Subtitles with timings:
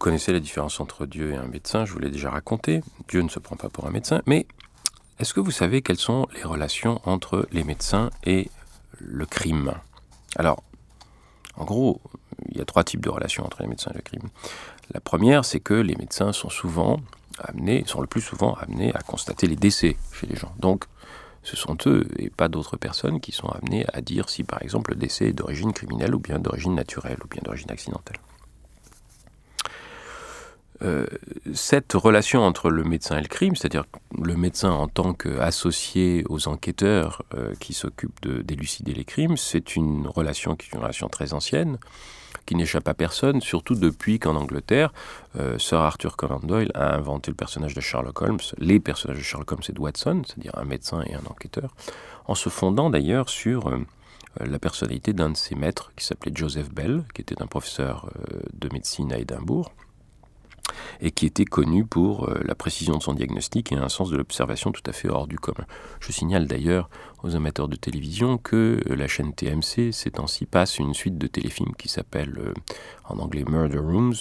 [0.00, 2.80] Vous connaissez la différence entre Dieu et un médecin, je vous l'ai déjà raconté.
[3.08, 4.46] Dieu ne se prend pas pour un médecin, mais
[5.18, 8.48] est-ce que vous savez quelles sont les relations entre les médecins et
[8.98, 9.74] le crime?
[10.36, 10.62] Alors,
[11.54, 12.00] en gros,
[12.48, 14.30] il y a trois types de relations entre les médecins et le crime.
[14.94, 16.96] La première, c'est que les médecins sont souvent
[17.38, 20.54] amenés, sont le plus souvent amenés à constater les décès chez les gens.
[20.58, 20.86] Donc,
[21.42, 24.92] ce sont eux et pas d'autres personnes qui sont amenés à dire si par exemple
[24.92, 28.16] le décès est d'origine criminelle ou bien d'origine naturelle ou bien d'origine accidentelle.
[30.82, 31.06] Euh,
[31.52, 33.84] cette relation entre le médecin et le crime, c'est-à-dire
[34.18, 40.06] le médecin en tant qu'associé aux enquêteurs euh, qui s'occupent d'élucider les crimes, c'est une
[40.06, 41.78] relation qui est une relation très ancienne,
[42.46, 44.92] qui n'échappe à personne, surtout depuis qu'en Angleterre,
[45.38, 49.22] euh, Sir Arthur Conan Doyle a inventé le personnage de Sherlock Holmes, les personnages de
[49.22, 51.74] Sherlock Holmes et de Watson, c'est-à-dire un médecin et un enquêteur,
[52.26, 53.70] en se fondant d'ailleurs sur
[54.38, 58.08] la personnalité d'un de ses maîtres qui s'appelait Joseph Bell, qui était un professeur
[58.54, 59.72] de médecine à Édimbourg
[61.00, 64.16] et qui était connu pour euh, la précision de son diagnostic et un sens de
[64.16, 65.66] l'observation tout à fait hors du commun.
[66.00, 66.88] Je signale d'ailleurs
[67.22, 71.26] aux amateurs de télévision que euh, la chaîne TMC ces temps-ci passe une suite de
[71.26, 72.54] téléfilms qui s'appelle euh,
[73.08, 74.14] en anglais Murder Rooms,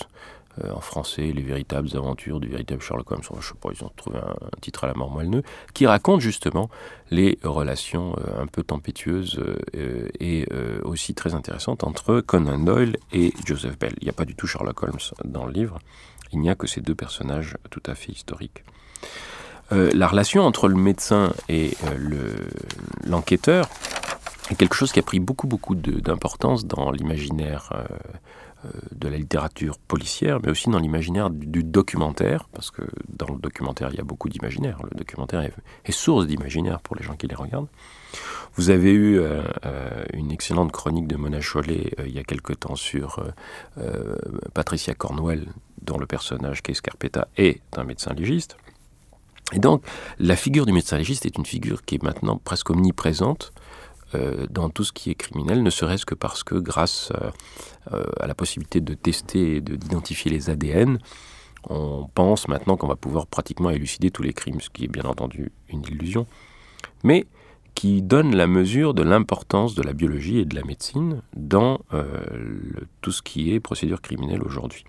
[0.74, 3.92] en français Les véritables aventures du véritable Sherlock Holmes, je ne sais pas, ils ont
[3.96, 5.44] trouvé un, titre à la mort moelleux,
[5.74, 6.70] qui raconte justement
[7.12, 9.42] les relations un peu tempétueuses
[10.20, 10.48] et
[10.84, 13.94] aussi très intéressantes entre Conan Doyle et Joseph Bell.
[14.02, 15.80] Il n'y a pas du tout Sherlock Holmes dans le livre,
[16.32, 18.64] il n'y a que ces deux personnages tout à fait historiques.
[19.72, 22.34] Euh, la relation entre le médecin et euh,
[23.06, 23.70] l'enquêteur
[24.50, 27.84] est quelque chose qui a pris beaucoup beaucoup d'importance dans l'imaginaire euh,
[28.94, 33.90] de la littérature policière, mais aussi dans l'imaginaire du, documentaire, parce que dans le documentaire
[33.92, 34.80] il y a beaucoup d'imaginaire.
[34.84, 35.42] Le documentaire
[35.86, 37.69] est, source d'imaginaire pour les gens qui les regardent.
[38.56, 39.22] Vous avez eu
[40.14, 43.24] une excellente chronique de Mona Chollet il y a quelque temps sur
[44.53, 45.48] Patricia Cornwell,
[45.81, 48.58] dont le personnage Case Carpetta est un médecin légiste.
[49.53, 49.84] Et donc,
[50.19, 53.52] la figure du médecin légiste est une figure qui est maintenant presque omniprésente
[54.16, 57.12] euh, dans tout ce qui est criminel, ne serait-ce que parce que grâce
[57.92, 61.00] euh, à la possibilité de tester et d'identifier les ADN,
[61.70, 65.03] on pense maintenant qu'on va pouvoir pratiquement élucider tous les crimes, ce qui est bien
[65.03, 66.25] entendu une illusion.
[67.03, 67.28] Mais
[67.75, 72.03] qui donne la mesure de l'importance de la biologie et de la médecine dans euh,
[73.00, 74.84] tout ce qui est procédure criminelle aujourd'hui.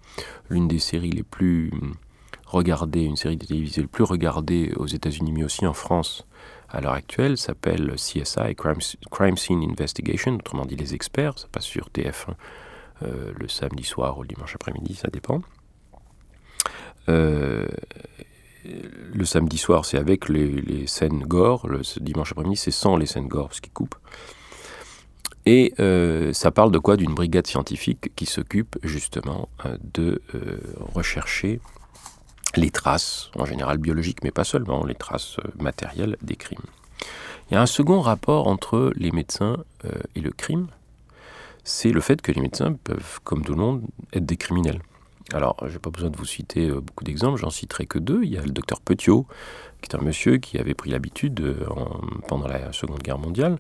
[0.49, 1.71] L'une des séries les plus
[2.47, 6.27] regardées, une série télévisée les plus regardées aux États-Unis, mais aussi en France
[6.71, 11.89] à l'heure actuelle, s'appelle CSI, Crime, Scene Investigation, autrement dit les experts, ça passe sur
[11.89, 12.35] TF1
[13.03, 15.41] euh, le samedi soir ou le dimanche après-midi, ça dépend.
[17.09, 17.67] Euh,
[18.65, 21.67] le samedi soir, c'est avec les, scènes gore.
[21.67, 23.95] Le dimanche après-midi, c'est sans les scènes gore, ce qui coupe.
[25.47, 26.97] Et euh, ça parle de quoi?
[26.97, 29.49] D'une brigade scientifique qui s'occupe justement
[29.95, 30.21] de
[30.95, 31.61] rechercher
[32.57, 36.65] les traces, en général biologiques, mais pas seulement, les traces matérielles des crimes.
[37.51, 39.57] Il y a un second rapport entre les médecins
[40.15, 40.69] et le crime,
[41.65, 44.81] c'est le fait que les médecins peuvent, comme tout le monde, être des criminels.
[45.33, 48.25] Alors, je n'ai pas besoin de vous citer euh, beaucoup d'exemples, j'en citerai que deux.
[48.25, 49.27] Il y a le docteur Petiot,
[49.81, 51.67] qui est un monsieur qui avait pris l'habitude, euh,
[52.27, 53.59] pendant la Seconde Guerre mondiale,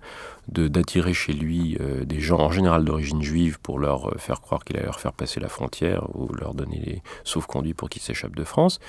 [0.48, 4.76] d'attirer chez lui euh, des gens en général d'origine juive pour leur faire croire qu'il
[4.76, 8.44] allait leur faire passer la frontière ou leur donner des sauf-conduits pour qu'ils s'échappent de
[8.44, 8.81] France,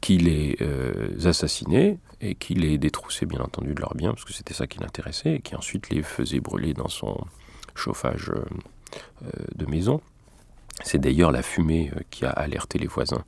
[0.00, 0.56] qu'il les
[1.26, 4.78] assassinait et qu'il les détroussait bien entendu de leurs biens, parce que c'était ça qui
[4.78, 7.18] l'intéressait, et qui ensuite les faisait brûler dans son
[7.74, 8.32] chauffage
[9.54, 10.00] de maison.
[10.90, 13.22] C'est d'ailleurs la fumée euh, qui a alerté les voisins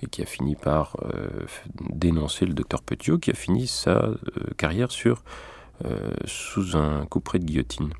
[0.00, 1.46] et qui a fini par euh,
[1.90, 4.16] dénoncer le docteur Petiot, qui a fini sa euh,
[4.56, 7.92] carrière sous un coup près de guillotine.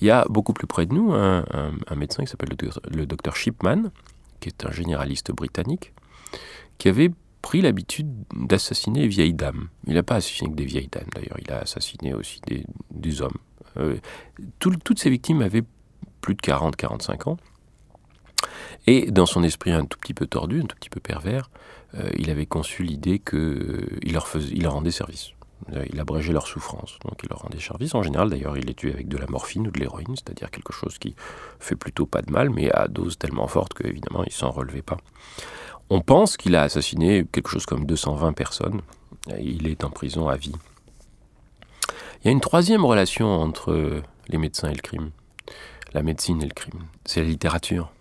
[0.00, 1.44] Il y a beaucoup plus près de nous un,
[1.96, 2.56] médecin qui s'appelle
[2.92, 3.90] le, docteur Shipman,
[4.38, 5.92] qui est un généraliste britannique,
[6.78, 7.10] qui avait
[7.42, 9.68] pris l'habitude d'assassiner les vieilles dames.
[9.88, 12.40] Il n'a pas assassiné que des vieilles dames d'ailleurs, il a assassiné aussi
[12.90, 13.38] des, hommes.
[14.60, 15.64] toutes ces victimes avaient
[16.20, 17.36] plus de 40-45 ans.
[18.86, 21.50] Et dans son esprit un tout petit peu tordu, un tout petit peu pervers,
[21.94, 24.26] euh, il avait conçu l'idée qu'il euh, leur,
[24.56, 25.30] leur rendait service.
[25.72, 27.94] Euh, il abrégeait leur souffrance, donc il leur rendait service.
[27.94, 30.72] En général, d'ailleurs, il les tuait avec de la morphine ou de l'héroïne, c'est-à-dire quelque
[30.72, 31.14] chose qui
[31.60, 34.98] fait plutôt pas de mal, mais à dose tellement forte qu'évidemment, il s'en relevait pas.
[35.88, 38.80] On pense qu'il a assassiné quelque chose comme 220 personnes.
[39.38, 40.54] Il est en prison à vie.
[42.20, 45.10] Il y a une troisième relation entre les médecins et le crime,
[45.92, 46.80] la médecine et le crime.
[47.04, 47.93] C'est la littérature.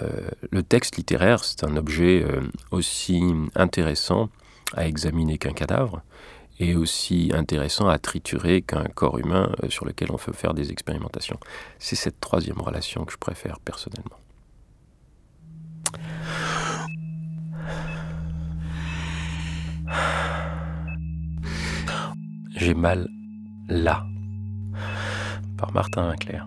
[0.00, 2.40] Euh, le texte littéraire, c'est un objet euh,
[2.70, 3.22] aussi
[3.54, 4.30] intéressant
[4.74, 6.02] à examiner qu'un cadavre
[6.58, 10.70] et aussi intéressant à triturer qu'un corps humain euh, sur lequel on peut faire des
[10.70, 11.38] expérimentations.
[11.78, 14.16] C'est cette troisième relation que je préfère personnellement.
[22.56, 23.08] J'ai mal
[23.68, 24.06] là,
[25.58, 26.46] par Martin Leclerc.